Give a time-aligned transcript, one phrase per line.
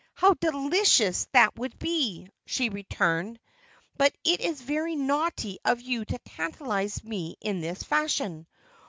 [0.15, 3.39] "How delicious that would be!" she returned.
[3.99, 8.47] "But it is very naughty of you to tantalise me in this fashion.